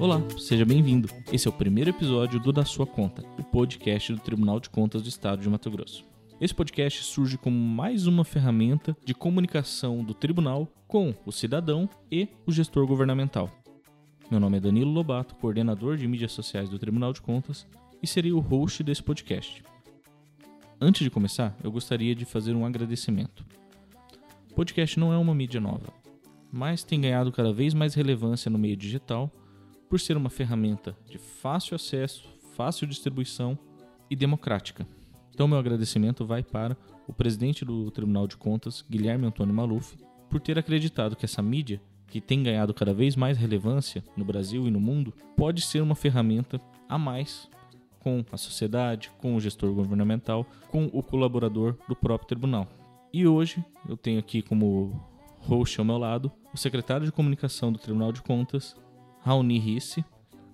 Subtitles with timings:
[0.00, 1.06] Olá, seja bem-vindo.
[1.30, 5.02] Esse é o primeiro episódio do Da Sua Conta, o podcast do Tribunal de Contas
[5.02, 6.06] do Estado de Mato Grosso.
[6.40, 12.26] Esse podcast surge como mais uma ferramenta de comunicação do tribunal com o cidadão e
[12.46, 13.50] o gestor governamental.
[14.30, 17.66] Meu nome é Danilo Lobato, coordenador de mídias sociais do Tribunal de Contas
[18.02, 19.62] e serei o host desse podcast.
[20.80, 23.44] Antes de começar, eu gostaria de fazer um agradecimento.
[24.50, 25.92] O podcast não é uma mídia nova,
[26.52, 29.30] mas tem ganhado cada vez mais relevância no meio digital
[29.88, 33.58] por ser uma ferramenta de fácil acesso, fácil distribuição
[34.10, 34.86] e democrática.
[35.30, 39.96] Então, meu agradecimento vai para o presidente do Tribunal de Contas, Guilherme Antônio Maluf,
[40.28, 44.66] por ter acreditado que essa mídia, que tem ganhado cada vez mais relevância no Brasil
[44.66, 47.48] e no mundo, pode ser uma ferramenta a mais
[48.06, 52.68] com a sociedade, com o gestor governamental, com o colaborador do próprio tribunal.
[53.12, 54.92] E hoje eu tenho aqui como
[55.40, 58.76] host ao meu lado o secretário de comunicação do Tribunal de Contas,
[59.22, 60.04] Raoni Risse.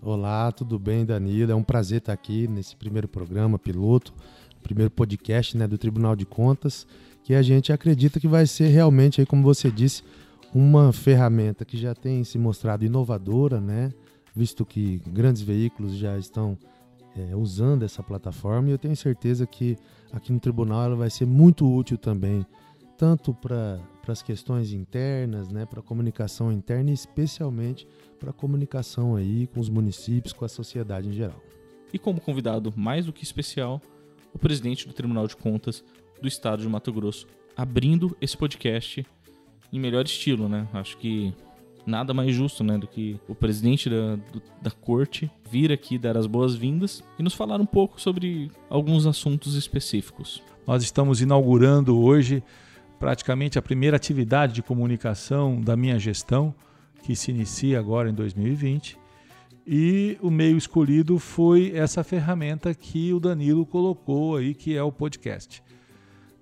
[0.01, 1.53] Olá, tudo bem, Danilo?
[1.53, 4.15] É um prazer estar aqui nesse primeiro programa piloto,
[4.63, 6.87] primeiro podcast né, do Tribunal de Contas,
[7.23, 10.03] que a gente acredita que vai ser realmente, aí, como você disse,
[10.55, 13.93] uma ferramenta que já tem se mostrado inovadora, né?
[14.35, 16.57] Visto que grandes veículos já estão
[17.17, 19.77] é, usando essa plataforma e eu tenho certeza que
[20.13, 22.47] aqui no tribunal ela vai ser muito útil também,
[22.97, 27.87] tanto para as questões internas, né, para a comunicação interna e especialmente
[28.19, 31.41] para a comunicação aí com os municípios, com a sociedade em geral.
[31.93, 33.81] E como convidado mais do que especial,
[34.33, 35.85] o presidente do Tribunal de Contas
[36.21, 37.27] do Estado de Mato Grosso,
[37.57, 39.05] abrindo esse podcast
[39.73, 40.69] em melhor estilo, né?
[40.73, 41.35] Acho que
[41.87, 46.17] nada mais justo, né, do que o presidente da, do, da corte vir aqui dar
[46.17, 50.43] as boas-vindas e nos falar um pouco sobre alguns assuntos específicos.
[50.67, 52.43] Nós estamos inaugurando hoje
[52.99, 56.55] praticamente a primeira atividade de comunicação da minha gestão,
[57.03, 58.97] que se inicia agora em 2020.
[59.67, 64.92] E o meio escolhido foi essa ferramenta que o Danilo colocou aí, que é o
[64.92, 65.63] podcast.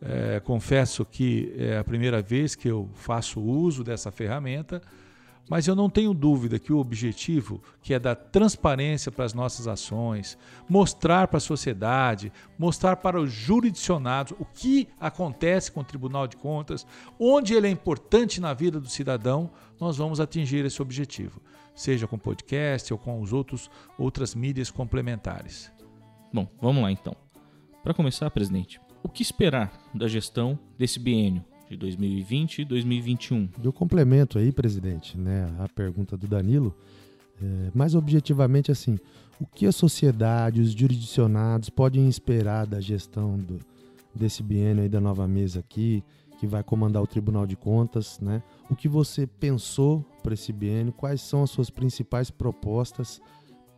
[0.03, 4.81] É, confesso que é a primeira vez que eu faço uso dessa ferramenta,
[5.51, 9.67] mas eu não tenho dúvida que o objetivo, que é dar transparência para as nossas
[9.67, 10.39] ações,
[10.69, 16.37] mostrar para a sociedade, mostrar para os jurisdicionados o que acontece com o Tribunal de
[16.37, 16.87] Contas,
[17.19, 19.51] onde ele é importante na vida do cidadão,
[19.81, 21.43] nós vamos atingir esse objetivo,
[21.75, 23.69] seja com podcast ou com os outros
[23.99, 25.73] outras mídias complementares.
[26.33, 27.17] Bom, vamos lá então.
[27.83, 33.49] Para começar, presidente, o que esperar da gestão desse biênio de 2020 e 2021?
[33.63, 36.75] Eu complemento aí, presidente, né, a pergunta do Danilo.
[37.41, 38.99] É, mais objetivamente, assim,
[39.41, 43.61] o que a sociedade, os jurisdicionados podem esperar da gestão do,
[44.15, 46.03] desse biênio aí da nova mesa aqui,
[46.41, 48.43] que vai comandar o Tribunal de Contas, né?
[48.69, 50.93] O que você pensou para esse biênio?
[50.93, 53.21] Quais são as suas principais propostas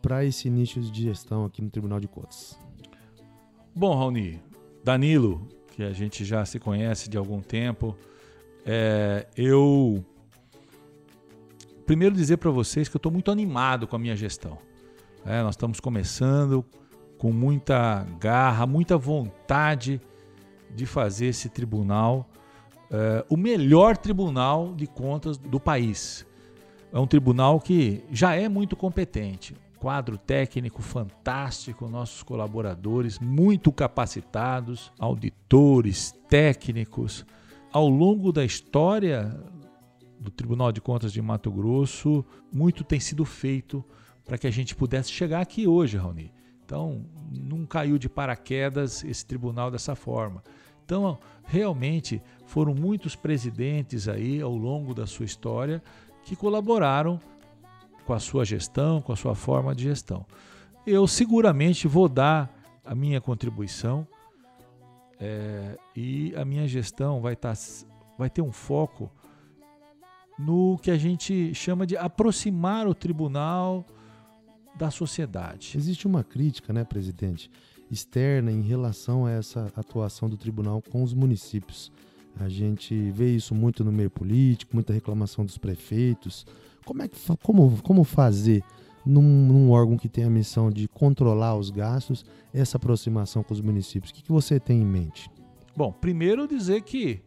[0.01, 2.59] para esse início de gestão aqui no Tribunal de Contas?
[3.75, 4.41] Bom, Raoni,
[4.85, 5.47] Danilo,
[5.85, 7.97] a gente já se conhece de algum tempo,
[8.65, 10.05] é, eu
[11.87, 14.59] primeiro dizer para vocês que eu estou muito animado com a minha gestão.
[15.25, 16.65] É, nós estamos começando
[17.19, 20.01] com muita garra, muita vontade
[20.75, 22.29] de fazer esse tribunal
[22.93, 26.27] é, o melhor tribunal de contas do país.
[26.93, 34.93] É um tribunal que já é muito competente, quadro técnico fantástico, nossos colaboradores muito capacitados,
[34.97, 37.27] auditores, técnicos.
[37.73, 39.37] Ao longo da história
[40.21, 43.85] do Tribunal de Contas de Mato Grosso, muito tem sido feito
[44.25, 46.33] para que a gente pudesse chegar aqui hoje, Raoni.
[46.65, 50.45] Então, não caiu de paraquedas esse tribunal dessa forma.
[50.85, 55.83] Então, realmente foram muitos presidentes aí ao longo da sua história
[56.23, 57.21] que colaboraram
[58.05, 60.27] com a sua gestão, com a sua forma de gestão.
[60.87, 62.53] Eu seguramente vou dar
[62.85, 64.07] a minha contribuição
[65.21, 67.53] é, e a minha gestão vai, tá,
[68.19, 69.11] vai ter um foco
[70.39, 73.87] no que a gente chama de aproximar o tribunal
[74.75, 75.75] da sociedade.
[75.77, 77.51] Existe uma crítica, né, presidente,
[77.91, 81.93] externa em relação a essa atuação do tribunal com os municípios.
[82.39, 86.47] A gente vê isso muito no meio político, muita reclamação dos prefeitos,
[86.85, 88.63] como, é que, como, como fazer
[89.05, 93.61] num, num, órgão que tem a missão de controlar os gastos essa aproximação com os
[93.61, 94.11] municípios?
[94.11, 95.31] O que, que você tem em mente?
[95.77, 97.23] Bom, primeiro dizer que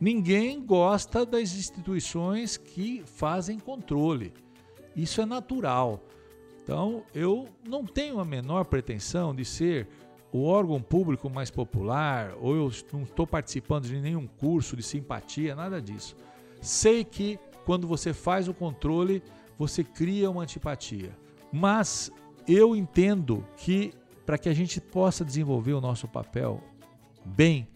[0.00, 4.32] ninguém gosta das instituições que fazem controle.
[4.94, 6.02] Isso é natural.
[6.62, 9.88] Então, eu não tenho a menor pretensão de ser
[10.36, 15.56] o órgão público mais popular, ou eu não estou participando de nenhum curso de simpatia,
[15.56, 16.14] nada disso.
[16.60, 19.22] Sei que quando você faz o controle,
[19.58, 21.16] você cria uma antipatia.
[21.50, 22.12] Mas
[22.46, 23.94] eu entendo que
[24.26, 26.62] para que a gente possa desenvolver o nosso papel
[27.24, 27.66] bem,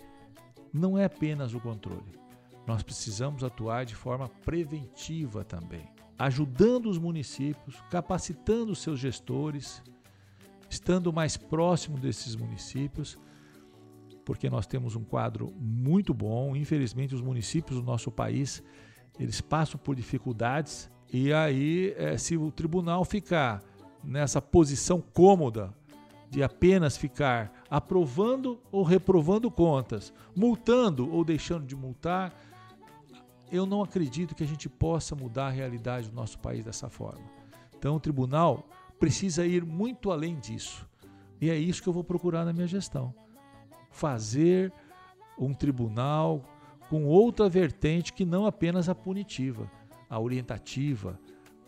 [0.70, 2.20] não é apenas o controle.
[2.66, 9.82] Nós precisamos atuar de forma preventiva também, ajudando os municípios, capacitando os seus gestores,
[10.70, 13.18] estando mais próximo desses municípios,
[14.24, 16.56] porque nós temos um quadro muito bom.
[16.56, 18.62] Infelizmente, os municípios do nosso país
[19.18, 23.62] eles passam por dificuldades e aí, é, se o tribunal ficar
[24.02, 25.74] nessa posição cômoda
[26.30, 32.32] de apenas ficar aprovando ou reprovando contas, multando ou deixando de multar,
[33.50, 37.24] eu não acredito que a gente possa mudar a realidade do nosso país dessa forma.
[37.76, 38.64] Então, o tribunal
[39.00, 40.86] precisa ir muito além disso.
[41.40, 43.14] E é isso que eu vou procurar na minha gestão.
[43.90, 44.70] Fazer
[45.38, 46.44] um tribunal
[46.90, 49.70] com outra vertente que não apenas a punitiva,
[50.08, 51.18] a orientativa,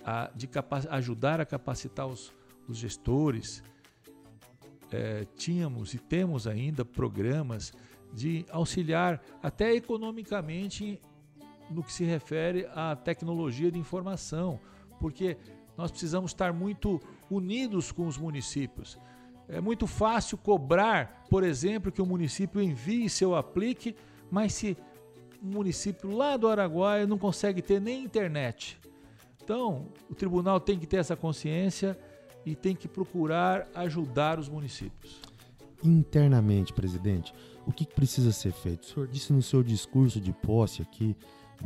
[0.04, 0.48] a de
[0.90, 2.32] ajudar a capacitar os,
[2.68, 3.62] os gestores,
[4.90, 7.72] é, tínhamos e temos ainda programas
[8.12, 11.00] de auxiliar até economicamente
[11.70, 14.60] no que se refere à tecnologia de informação,
[15.00, 15.38] porque
[15.76, 17.00] nós precisamos estar muito
[17.34, 18.98] unidos com os municípios.
[19.48, 23.94] É muito fácil cobrar, por exemplo, que o município envie seu aplique,
[24.30, 24.76] mas se
[25.42, 28.78] o município lá do Araguaia não consegue ter nem internet.
[29.42, 31.98] Então, o tribunal tem que ter essa consciência
[32.46, 35.20] e tem que procurar ajudar os municípios.
[35.82, 37.34] Internamente, presidente,
[37.66, 38.82] o que precisa ser feito?
[38.82, 41.16] O senhor disse no seu discurso de posse aqui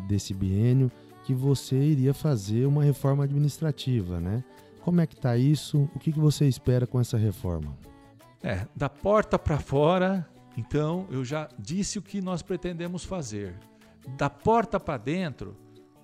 [0.09, 0.91] desse biênio
[1.25, 4.43] que você iria fazer uma reforma administrativa, né?
[4.87, 5.91] Como é que está isso?
[5.97, 7.77] O que você espera com essa reforma?
[8.41, 10.25] É, da porta para fora,
[10.56, 13.59] então eu já disse o que nós pretendemos fazer.
[14.17, 15.56] Da porta para dentro,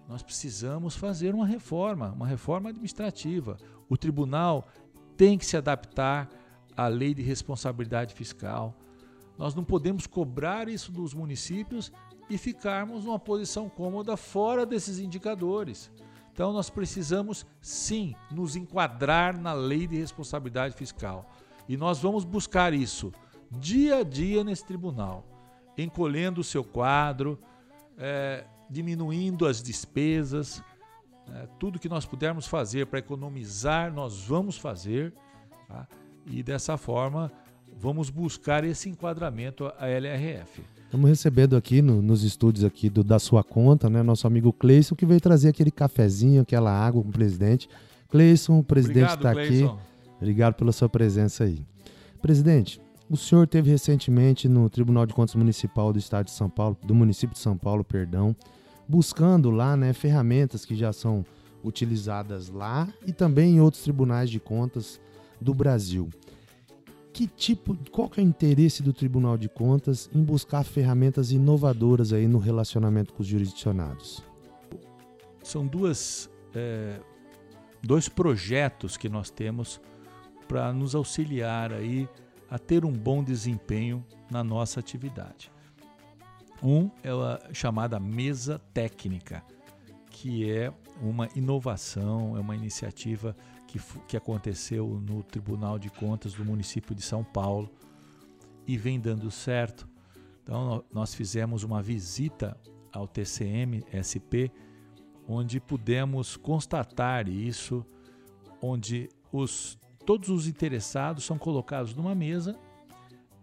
[0.09, 3.57] nós precisamos fazer uma reforma, uma reforma administrativa.
[3.89, 4.67] O tribunal
[5.17, 6.29] tem que se adaptar
[6.77, 8.75] à lei de responsabilidade fiscal.
[9.39, 11.93] Nós não podemos cobrar isso dos municípios
[12.29, 15.89] e ficarmos numa posição cômoda fora desses indicadores.
[16.33, 21.31] Então nós precisamos sim nos enquadrar na lei de responsabilidade fiscal.
[21.69, 23.13] E nós vamos buscar isso
[23.51, 25.27] dia a dia nesse tribunal,
[25.77, 27.39] encolhendo o seu quadro,
[27.99, 30.63] é, diminuindo as despesas,
[31.31, 35.13] é, tudo que nós pudermos fazer para economizar, nós vamos fazer,
[35.69, 35.87] tá?
[36.27, 37.31] e dessa forma
[37.77, 40.63] vamos buscar esse enquadramento à LRF.
[40.93, 44.95] Estamos recebendo aqui no, nos estúdios aqui do, da sua conta, né, nosso amigo Cleison,
[44.95, 47.67] que veio trazer aquele cafezinho, aquela água com o presidente.
[48.11, 49.67] Cleison, o presidente está aqui.
[50.21, 51.65] Obrigado pela sua presença aí.
[52.21, 52.79] Presidente,
[53.09, 56.95] o senhor teve recentemente no Tribunal de Contas Municipal do Estado de São Paulo, do
[56.95, 58.37] município de São Paulo, perdão,
[58.87, 61.25] buscando lá né, ferramentas que já são
[61.65, 65.01] utilizadas lá e também em outros tribunais de contas
[65.41, 66.11] do Brasil.
[67.13, 72.13] Que tipo, qual que é o interesse do Tribunal de Contas em buscar ferramentas inovadoras
[72.13, 74.25] aí no relacionamento com os jurisdicionados?
[75.43, 76.99] São duas, é,
[77.83, 79.81] dois projetos que nós temos
[80.49, 82.09] para nos auxiliar aí
[82.49, 85.51] a ter um bom desempenho na nossa atividade.
[86.63, 89.43] Um é a chamada mesa técnica,
[90.11, 93.37] que é uma inovação, é uma iniciativa
[93.73, 97.71] que, que aconteceu no Tribunal de Contas do município de São Paulo
[98.67, 99.89] e vem dando certo.
[100.43, 102.57] Então, nós fizemos uma visita
[102.93, 104.53] ao TCM SP,
[105.27, 107.87] onde pudemos constatar isso,
[108.61, 112.59] onde os, todos os interessados são colocados numa mesa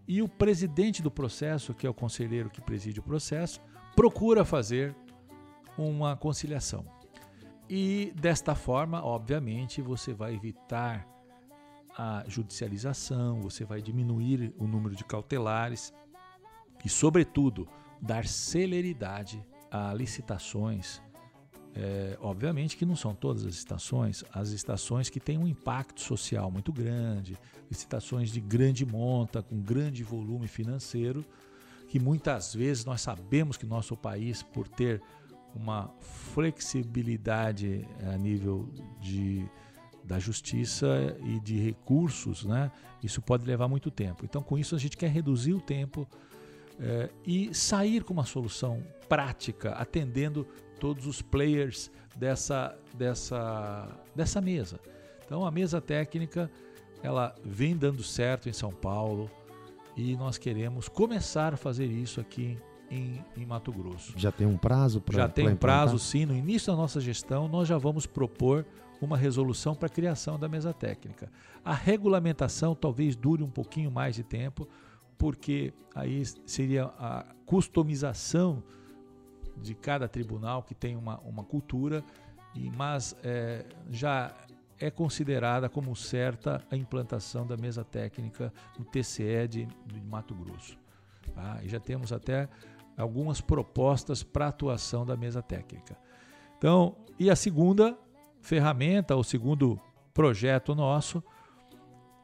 [0.07, 3.59] e o presidente do processo, que é o conselheiro que preside o processo,
[3.95, 4.95] procura fazer
[5.77, 6.85] uma conciliação.
[7.69, 11.07] E desta forma, obviamente, você vai evitar
[11.95, 15.93] a judicialização, você vai diminuir o número de cautelares
[16.83, 17.67] e, sobretudo,
[18.01, 21.01] dar celeridade a licitações.
[21.75, 26.49] É, obviamente que não são todas as estações, as estações que têm um impacto social
[26.49, 27.37] muito grande,
[27.69, 31.23] licitações de grande monta, com grande volume financeiro,
[31.87, 35.01] que muitas vezes nós sabemos que nosso país, por ter
[35.55, 38.69] uma flexibilidade a nível
[39.01, 39.45] de,
[40.03, 42.71] da justiça e de recursos, né?
[43.03, 44.25] isso pode levar muito tempo.
[44.25, 46.07] Então, com isso, a gente quer reduzir o tempo
[46.79, 50.47] é, e sair com uma solução prática, atendendo
[50.79, 54.79] todos os players dessa, dessa, dessa mesa.
[55.25, 56.49] Então a mesa técnica
[57.03, 59.29] ela vem dando certo em São Paulo
[59.95, 62.57] e nós queremos começar a fazer isso aqui
[62.89, 64.13] em, em Mato Grosso.
[64.17, 66.25] Já tem um prazo para Já tem um prazo, sim.
[66.25, 68.65] No início da nossa gestão, nós já vamos propor
[69.01, 71.31] uma resolução para a criação da mesa técnica.
[71.63, 74.67] A regulamentação talvez dure um pouquinho mais de tempo,
[75.17, 78.63] porque aí seria a customização
[79.61, 82.03] de cada tribunal que tem uma, uma cultura,
[82.55, 84.33] e, mas é, já
[84.79, 90.77] é considerada como certa a implantação da mesa técnica no TCE de, de Mato Grosso.
[91.33, 91.59] Tá?
[91.63, 92.47] E já temos até
[93.01, 95.97] algumas propostas para atuação da mesa técnica.
[96.57, 97.97] Então, e a segunda
[98.41, 99.79] ferramenta, o segundo
[100.13, 101.23] projeto nosso,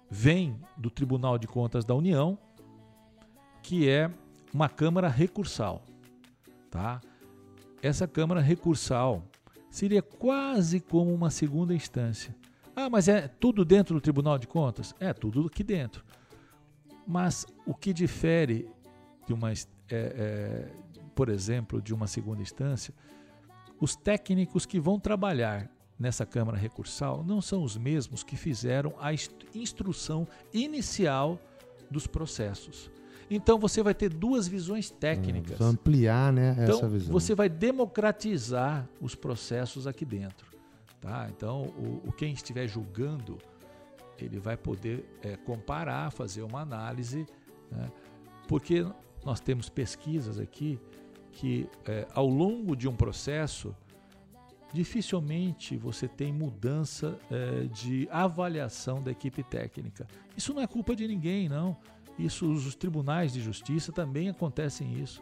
[0.10, 2.38] vem do Tribunal de Contas da União,
[3.62, 4.12] que é
[4.54, 5.84] uma Câmara recursal.
[6.70, 7.02] Tá?
[7.82, 9.24] Essa Câmara recursal
[9.70, 12.36] seria quase como uma segunda instância.
[12.76, 14.94] Ah, mas é tudo dentro do Tribunal de Contas?
[15.00, 16.04] É tudo aqui dentro.
[17.08, 18.70] Mas o que difere
[19.26, 19.52] de uma,
[19.90, 20.72] é, é,
[21.14, 22.94] por exemplo, de uma segunda instância,
[23.80, 29.14] os técnicos que vão trabalhar nessa Câmara Recursal não são os mesmos que fizeram a
[29.54, 31.40] instrução inicial
[31.90, 32.92] dos processos.
[33.30, 35.60] Então você vai ter duas visões técnicas.
[35.60, 37.12] Hum, ampliar né, então, essa visão.
[37.12, 40.46] Você vai democratizar os processos aqui dentro.
[41.02, 41.28] Tá?
[41.30, 43.38] Então, o, o quem estiver julgando,
[44.18, 47.26] ele vai poder é, comparar, fazer uma análise,
[47.72, 47.92] né?
[48.48, 48.86] porque
[49.26, 50.80] nós temos pesquisas aqui
[51.32, 53.76] que é, ao longo de um processo
[54.72, 60.06] dificilmente você tem mudança é, de avaliação da equipe técnica.
[60.36, 61.78] Isso não é culpa de ninguém, não.
[62.20, 65.22] Isso os tribunais de justiça também acontecem isso.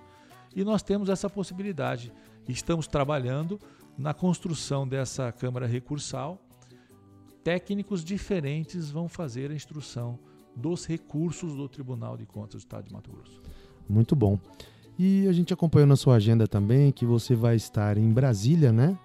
[0.56, 2.12] E nós temos essa possibilidade.
[2.48, 3.60] Estamos trabalhando
[3.98, 6.40] na construção dessa Câmara Recursal.
[7.44, 10.20] Técnicos diferentes vão fazer a instrução
[10.56, 13.42] dos recursos do Tribunal de Contas do Estado de Mato Grosso.
[13.88, 14.40] Muito bom.
[14.98, 18.98] E a gente acompanhou na sua agenda também que você vai estar em Brasília, né?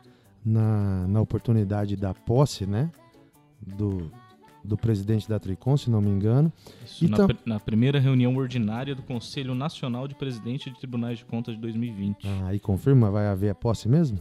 [0.45, 2.91] Na, na oportunidade da posse, né?
[3.61, 4.11] Do,
[4.63, 6.53] do presidente da Tricom, se não me engano.
[6.85, 11.25] Isso, então, na, na, primeira reunião ordinária do Conselho Nacional de Presidente de Tribunais de
[11.25, 12.29] Contas de 2020.
[12.45, 14.19] Ah, e confirma, vai haver a posse mesmo?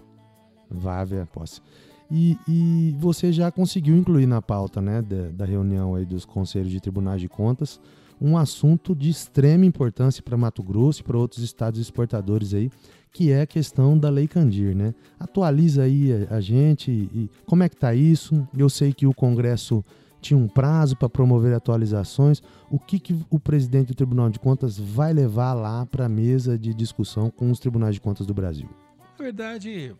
[0.69, 1.61] Vai haver a posse.
[2.09, 6.71] E, e você já conseguiu incluir na pauta né, da, da reunião aí dos Conselhos
[6.71, 7.79] de Tribunais de Contas
[8.19, 12.71] um assunto de extrema importância para Mato Grosso e para outros estados exportadores aí,
[13.11, 14.93] que é a questão da Lei Candir, né?
[15.19, 18.47] Atualiza aí a, gente e como é que tá isso?
[18.55, 19.83] Eu sei que o Congresso
[20.21, 22.41] tinha um prazo para promover atualizações.
[22.69, 26.57] O que, que o presidente do Tribunal de Contas vai levar lá para a mesa
[26.57, 28.69] de discussão com os tribunais de contas do Brasil?
[29.17, 29.95] Na verdade,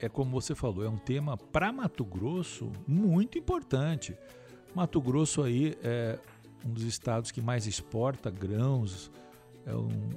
[0.00, 4.16] é como você falou, é um tema para Mato Grosso muito importante.
[4.74, 6.18] Mato Grosso aí é
[6.64, 9.10] um dos estados que mais exporta grãos,
[9.66, 10.10] é um,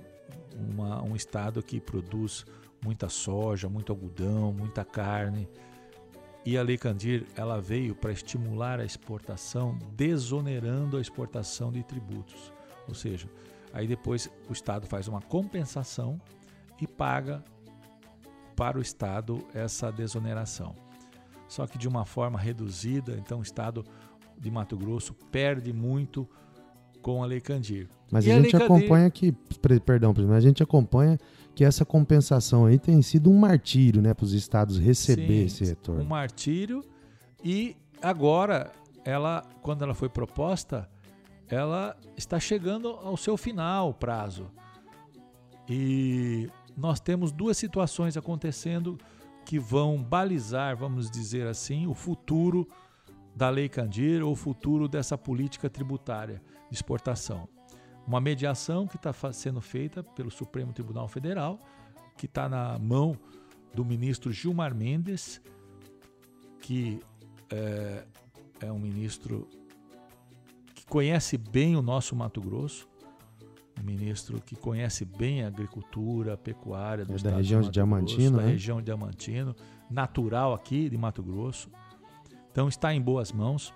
[0.73, 2.45] uma, um estado que produz
[2.83, 5.47] muita soja, muito algodão, muita carne.
[6.45, 12.51] E a Lei Candir ela veio para estimular a exportação, desonerando a exportação de tributos.
[12.87, 13.29] Ou seja,
[13.71, 16.19] aí depois o Estado faz uma compensação
[16.81, 17.43] e paga
[18.55, 20.75] para o Estado essa desoneração.
[21.47, 23.85] Só que de uma forma reduzida, então o Estado
[24.41, 26.27] de Mato Grosso perde muito
[27.01, 27.87] com a Lei Candir.
[28.11, 29.33] Mas e a, gente acompanha Candir...
[29.33, 31.17] que, perdão, a gente acompanha
[31.53, 35.65] que essa compensação aí tem sido um martírio, né, para os estados receber Sim, esse
[35.65, 36.01] retorno.
[36.01, 36.83] Um martírio
[37.43, 38.71] e agora
[39.05, 40.89] ela, quando ela foi proposta,
[41.47, 44.49] ela está chegando ao seu final, o prazo.
[45.69, 48.97] E nós temos duas situações acontecendo
[49.45, 52.67] que vão balizar, vamos dizer assim, o futuro
[53.35, 57.47] da Lei Candir ou o futuro dessa política tributária de exportação.
[58.05, 61.59] Uma mediação que está sendo feita pelo Supremo Tribunal Federal,
[62.17, 63.17] que está na mão
[63.73, 65.41] do ministro Gilmar Mendes,
[66.59, 66.99] que
[67.49, 68.05] é,
[68.61, 69.47] é um ministro
[70.75, 72.89] que conhece bem o nosso Mato Grosso,
[73.79, 78.17] um ministro que conhece bem a agricultura, a pecuária do é da região de, Diamantino,
[78.17, 78.43] Grosso, né?
[78.43, 79.55] da região de Diamantino,
[79.89, 81.69] natural aqui de Mato Grosso.
[82.51, 83.73] Então está em boas mãos.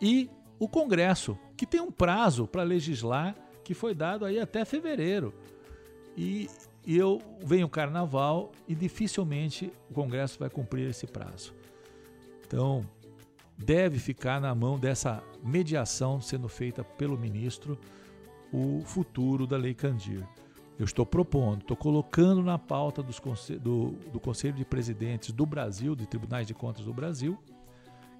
[0.00, 5.34] E o Congresso, que tem um prazo para legislar que foi dado aí até fevereiro.
[6.16, 6.48] E,
[6.86, 11.52] eu venho o carnaval e dificilmente o Congresso vai cumprir esse prazo.
[12.46, 12.88] Então,
[13.58, 17.76] deve ficar na mão dessa mediação sendo feita pelo ministro
[18.52, 20.24] o futuro da Lei Candir.
[20.78, 23.18] Eu estou propondo, estou colocando na pauta dos,
[23.62, 27.38] do, do Conselho de Presidentes do Brasil, de Tribunais de Contas do Brasil,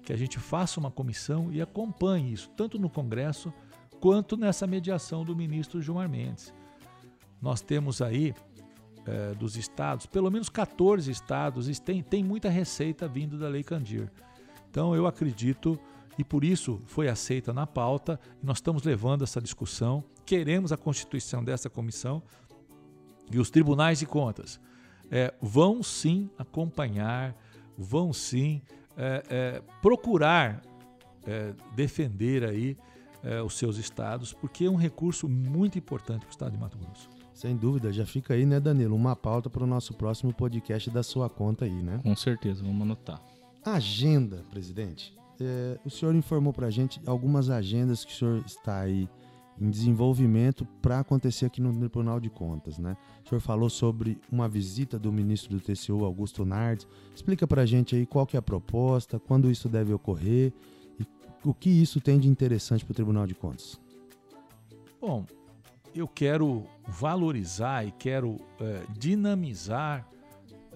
[0.01, 3.53] que a gente faça uma comissão e acompanhe isso, tanto no Congresso
[3.99, 6.51] quanto nessa mediação do ministro Gilmar Mendes.
[7.39, 8.33] Nós temos aí
[9.05, 13.63] é, dos estados, pelo menos 14 estados, e tem, tem muita receita vindo da Lei
[13.63, 14.11] Candir.
[14.69, 15.79] Então eu acredito,
[16.17, 20.77] e por isso foi aceita na pauta, e nós estamos levando essa discussão, queremos a
[20.77, 22.21] constituição dessa comissão,
[23.31, 24.59] e os tribunais de contas
[25.11, 27.35] é, vão sim acompanhar,
[27.77, 28.61] vão sim
[28.97, 30.61] é, é, procurar
[31.25, 32.77] é, defender aí
[33.23, 36.77] é, os seus estados, porque é um recurso muito importante para o estado de Mato
[36.77, 37.09] Grosso.
[37.33, 38.95] Sem dúvida, já fica aí, né, Danilo?
[38.95, 41.99] Uma pauta para o nosso próximo podcast da sua conta aí, né?
[42.01, 43.21] Com certeza, vamos anotar.
[43.63, 45.15] Agenda, presidente.
[45.39, 49.07] É, o senhor informou para a gente algumas agendas que o senhor está aí
[49.59, 52.95] em desenvolvimento para acontecer aqui no Tribunal de Contas, né?
[53.25, 56.87] O senhor falou sobre uma visita do ministro do TCU, Augusto Nardes.
[57.15, 60.53] Explica para a gente aí qual que é a proposta, quando isso deve ocorrer
[60.99, 61.05] e
[61.43, 63.79] o que isso tem de interessante para o Tribunal de Contas.
[65.01, 65.25] Bom,
[65.93, 70.07] eu quero valorizar e quero é, dinamizar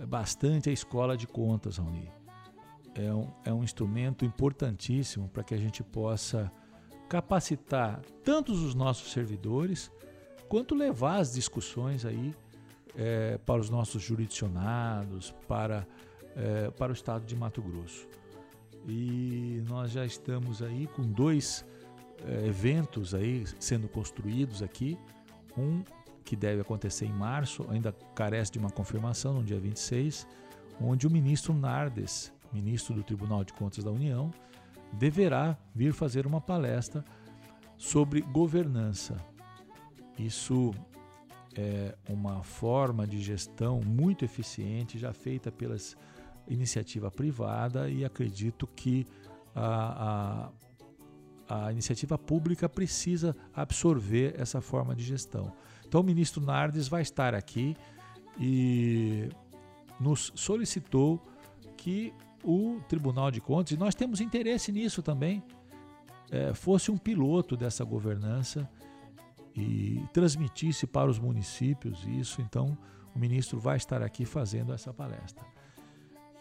[0.07, 2.09] bastante a escola de contas, Raoni.
[2.95, 6.51] É um, é um instrumento importantíssimo para que a gente possa
[7.11, 9.91] capacitar tanto os nossos servidores
[10.47, 12.33] quanto levar as discussões aí
[12.95, 15.85] é, para os nossos jurisdicionados, para,
[16.37, 18.07] é, para o estado de Mato Grosso.
[18.87, 21.65] E nós já estamos aí com dois
[22.25, 24.97] é, eventos aí sendo construídos aqui.
[25.57, 25.83] Um
[26.23, 30.25] que deve acontecer em março, ainda carece de uma confirmação, no dia 26,
[30.79, 34.31] onde o ministro Nardes, ministro do Tribunal de Contas da União,
[34.93, 37.03] deverá vir fazer uma palestra
[37.77, 39.17] sobre governança.
[40.17, 40.73] Isso
[41.55, 45.75] é uma forma de gestão muito eficiente, já feita pela
[46.47, 49.05] iniciativa privada, e acredito que
[49.55, 50.51] a, a
[51.51, 55.51] a iniciativa pública precisa absorver essa forma de gestão.
[55.85, 57.75] Então, o ministro Nardes vai estar aqui
[58.39, 59.27] e
[59.99, 61.21] nos solicitou
[61.75, 62.13] que
[62.43, 65.43] o Tribunal de Contas, e nós temos interesse nisso também,
[66.29, 68.69] é, fosse um piloto dessa governança
[69.55, 72.41] e transmitisse para os municípios isso.
[72.41, 72.77] Então,
[73.13, 75.45] o ministro vai estar aqui fazendo essa palestra.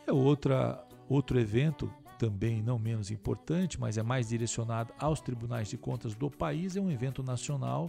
[0.06, 5.78] E outra, outro evento também não menos importante, mas é mais direcionado aos tribunais de
[5.78, 7.88] contas do país, é um evento nacional.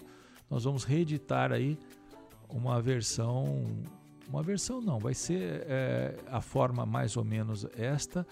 [0.50, 1.78] Nós vamos reeditar aí
[2.50, 3.66] uma versão,
[4.30, 8.26] uma versão não, vai ser é, a forma mais ou menos esta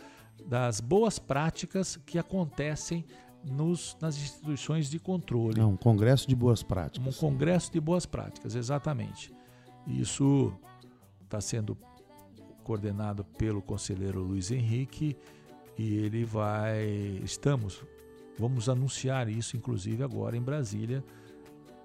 [0.48, 3.06] das boas práticas que acontecem
[3.44, 5.60] nos, nas instituições de controle.
[5.62, 7.06] um congresso de boas práticas.
[7.06, 9.32] Um congresso de boas práticas, exatamente.
[9.88, 10.54] Isso
[11.24, 11.78] está sendo
[12.64, 15.18] coordenado pelo conselheiro Luiz Henrique
[15.78, 16.86] e ele vai.
[17.24, 17.84] Estamos,
[18.38, 21.04] vamos anunciar isso, inclusive agora em Brasília,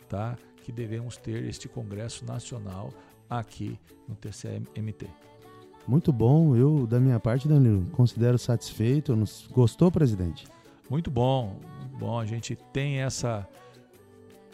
[0.08, 0.36] tá?
[0.62, 2.92] Que devemos ter este Congresso Nacional
[3.38, 5.08] aqui no TCMT.
[5.86, 9.14] Muito bom, eu da minha parte, Danilo, considero satisfeito.
[9.50, 10.46] Gostou, presidente?
[10.88, 12.18] Muito bom, muito bom.
[12.18, 13.46] A gente tem essa,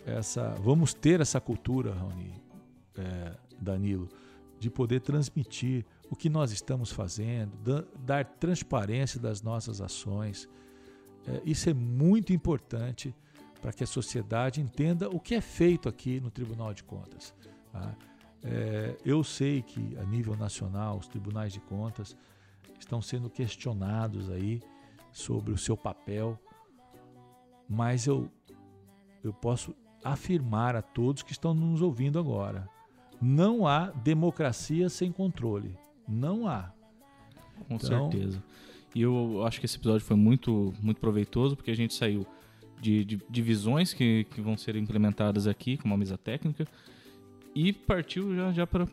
[0.05, 2.35] essa, vamos ter essa cultura, Raoni,
[2.99, 4.09] é, Danilo,
[4.59, 7.53] de poder transmitir o que nós estamos fazendo,
[8.05, 10.49] dar transparência das nossas ações.
[11.27, 13.15] É, isso é muito importante
[13.63, 17.35] para que a sociedade entenda o que é feito aqui no Tribunal de Contas.
[17.73, 17.95] Tá?
[18.43, 22.17] É, eu sei que a nível nacional os tribunais de contas
[22.79, 24.63] estão sendo questionados aí
[25.13, 26.39] sobre o seu papel,
[27.69, 28.31] mas eu,
[29.23, 32.69] eu posso afirmar a todos que estão nos ouvindo agora:
[33.21, 35.77] não há democracia sem controle.
[36.09, 36.73] Não há.
[37.69, 38.43] Com então, certeza.
[38.95, 42.27] E eu acho que esse episódio foi muito, muito proveitoso, porque a gente saiu
[42.81, 46.67] de, divisões que, que vão ser implementadas aqui, com uma mesa técnica,
[47.55, 48.87] e partiu já, já para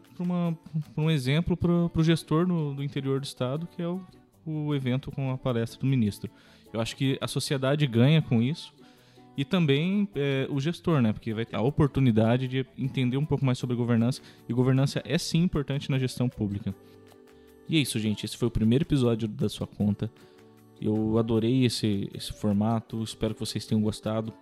[0.95, 4.01] um exemplo para o gestor no, do interior do estado, que é o,
[4.45, 6.31] o evento com a palestra do ministro.
[6.73, 8.73] Eu acho que a sociedade ganha com isso
[9.37, 11.13] e também é, o gestor, né?
[11.13, 15.17] Porque vai ter a oportunidade de entender um pouco mais sobre governança e governança é
[15.17, 16.73] sim importante na gestão pública.
[17.69, 18.25] E é isso, gente.
[18.25, 20.09] Esse foi o primeiro episódio da sua conta.
[20.81, 23.03] Eu adorei esse, esse formato.
[23.03, 24.33] Espero que vocês tenham gostado.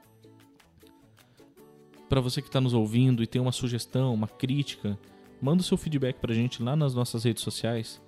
[2.09, 4.97] Para você que está nos ouvindo e tem uma sugestão, uma crítica,
[5.41, 8.01] manda o seu feedback para a gente lá nas nossas redes sociais.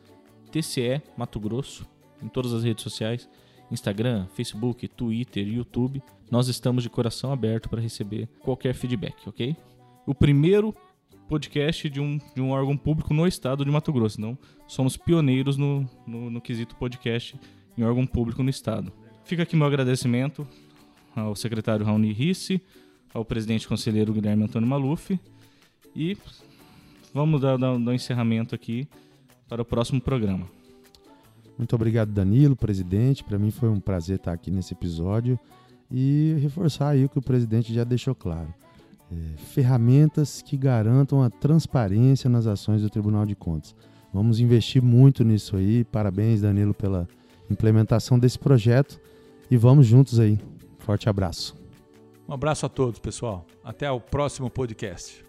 [0.52, 1.88] TCE Mato Grosso,
[2.22, 3.28] em todas as redes sociais.
[3.72, 6.02] Instagram, Facebook, Twitter, YouTube.
[6.32, 9.56] Nós estamos de coração aberto para receber qualquer feedback, ok?
[10.06, 10.74] O primeiro
[11.28, 14.22] podcast de um, de um órgão público no estado de Mato Grosso.
[14.22, 17.38] Não somos pioneiros no, no, no quesito podcast
[17.78, 18.92] em órgão público no Estado.
[19.24, 20.48] Fica aqui meu agradecimento
[21.16, 22.62] ao secretário Raoni Risse,
[23.14, 25.20] ao presidente conselheiro Guilherme Antônio Maluf
[25.96, 26.18] e
[27.14, 28.88] vamos dar, um encerramento aqui
[29.48, 30.48] para o próximo programa.
[31.58, 33.24] Muito obrigado, Danilo, presidente.
[33.24, 35.40] Para mim foi um prazer estar aqui nesse episódio
[35.92, 38.54] e reforçar aí o que o presidente já deixou claro.
[39.12, 43.76] É, ferramentas que garantam a transparência nas ações do Tribunal de Contas.
[44.14, 45.84] Vamos investir muito nisso aí.
[45.86, 47.08] Parabéns, Danilo, pela
[47.50, 49.00] implementação desse projeto
[49.50, 50.38] e vamos juntos aí.
[50.80, 51.56] Forte abraço.
[52.28, 53.46] Um abraço a todos, pessoal.
[53.64, 55.26] Até o próximo podcast.